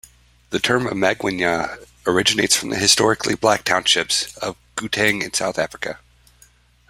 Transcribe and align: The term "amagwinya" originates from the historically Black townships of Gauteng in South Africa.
The 0.49 0.57
term 0.57 0.87
"amagwinya" 0.87 1.77
originates 2.07 2.55
from 2.55 2.69
the 2.71 2.75
historically 2.79 3.35
Black 3.35 3.63
townships 3.63 4.35
of 4.37 4.57
Gauteng 4.75 5.21
in 5.23 5.31
South 5.31 5.59
Africa. 5.59 5.99